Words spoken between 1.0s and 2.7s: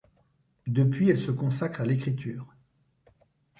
elle se consacre à l'écriture.